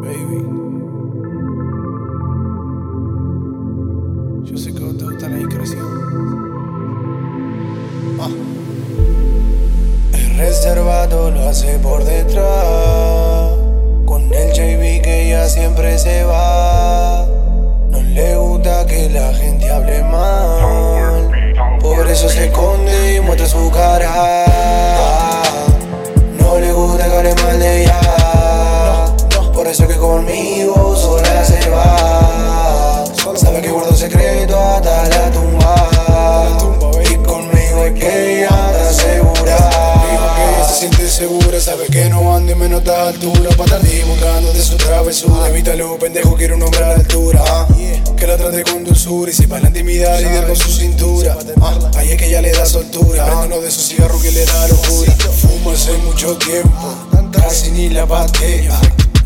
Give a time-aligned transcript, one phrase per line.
[0.00, 0.40] Baby.
[4.44, 5.86] Yo sé que te gusta la discreción.
[8.18, 8.30] Ah.
[10.14, 13.52] El reservado lo hace por detrás.
[14.06, 16.61] Con el JB que ya siempre se va.
[22.92, 24.44] Y muestra su cara.
[26.38, 28.00] No le gusta que hable mal de ella.
[29.52, 33.04] Por eso que conmigo sola se va.
[33.36, 36.58] Sabe que guardo secreto hasta la tumba.
[37.10, 39.56] Y conmigo es que está segura.
[40.66, 44.76] siente segura, sabe que no ande menos a esta altura Pa' estar divulgando de su
[44.76, 47.42] travesura Evítalo, pendejo, quiere un la altura
[49.02, 51.36] dulzura y sepa la intimidad lidiar con su cintura.
[51.60, 53.42] Ah, Ahí es que ella le da soltura.
[53.44, 55.12] Uno de sus cigarros que le da locura.
[55.12, 56.94] Fuma hace mucho tiempo,
[57.32, 58.78] casi ni la patea.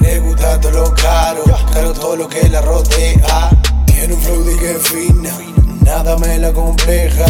[0.00, 3.50] Le gusta todo lo caro, caro todo lo que la rodea.
[3.86, 5.38] Tiene un flow de que fina,
[5.84, 7.24] nada me la compleja.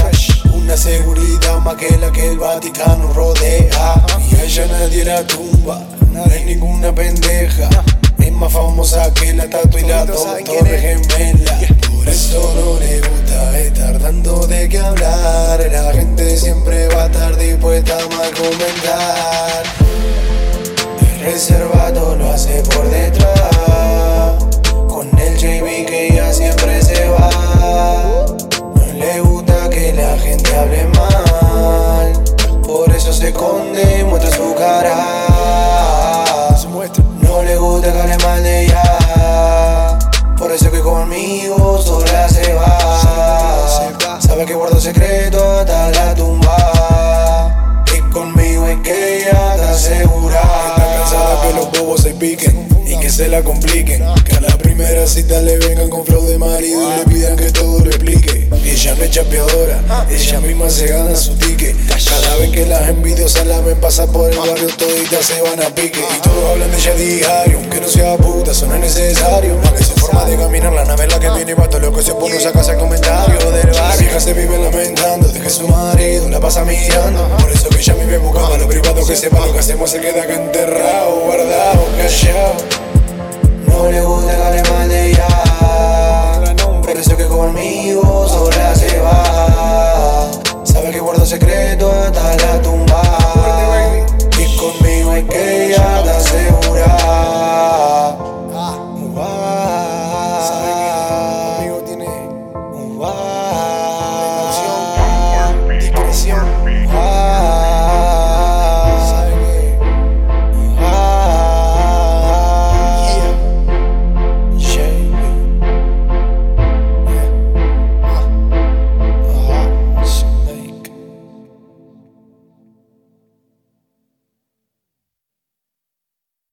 [0.53, 4.05] Una seguridad más que la que el Vaticano rodea.
[4.31, 5.81] Y a ella nadie la tumba,
[6.13, 7.69] no hay ninguna pendeja.
[8.19, 11.72] Es más famosa que la tatu y la torre gemela.
[12.03, 15.61] Por eso no le gusta estar dando de qué hablar.
[15.71, 19.63] La gente siempre va a estar dispuesta a mal comentar.
[21.15, 23.52] El reservado lo hace por detrás.
[44.55, 47.85] Guardo secreto hasta la tumba.
[47.97, 50.41] Y conmigo es que ella está segura.
[50.41, 54.03] Está cansada que los bobos se piquen y que se la compliquen.
[54.25, 57.51] Que a la primera cita le vengan con flow de marido y le pidan que
[57.51, 58.49] todo replique.
[58.65, 61.77] Ella no es chapeadora, ella misma se gana su ticket.
[61.87, 65.75] Cada vez que las envidiosas la ven pasar por el barrio, toditas se van a
[65.75, 66.01] pique.
[66.01, 69.61] Y todos hablan de ella diario, aunque no sea puta, eso no es necesario
[70.03, 72.39] forma de caminar, la nave en la que viene y bato lo que se pone,
[72.41, 73.73] sacas el comentario del barrio.
[73.73, 77.29] La vieja se vive lamentando, deja su marido, la pasa mirando.
[77.39, 80.01] Por eso que ella me ve buscando lo privado que sepa lo que hacemos, se
[80.01, 82.55] queda acá enterrado, guardado, callado.
[83.67, 85.29] No le gusta el alemán de ella,
[86.83, 88.72] por eso que conmigo sola.